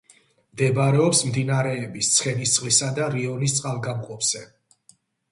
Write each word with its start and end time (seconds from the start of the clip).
მდებარეობს 0.53 1.19
მდინარეების 1.25 2.09
ცხენისწყლისა 2.15 2.89
და 2.99 3.09
რიონის 3.17 3.53
წყალგამყოფზე. 3.59 4.43